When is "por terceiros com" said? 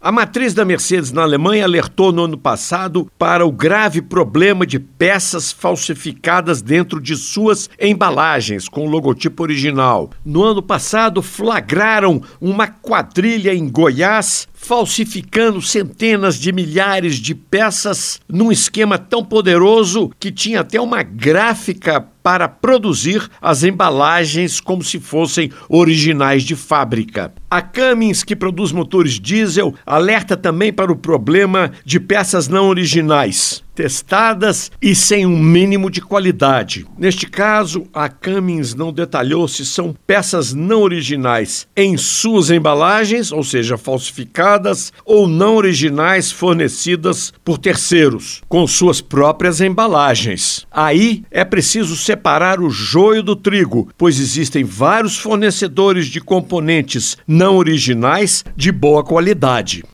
47.44-48.66